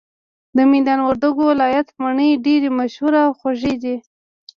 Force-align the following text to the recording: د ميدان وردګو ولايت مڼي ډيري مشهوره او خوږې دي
د 0.55 0.57
ميدان 0.71 0.99
وردګو 1.03 1.43
ولايت 1.51 1.87
مڼي 2.03 2.29
ډيري 2.45 2.69
مشهوره 2.79 3.19
او 3.27 3.31
خوږې 3.39 3.73
دي 3.83 3.95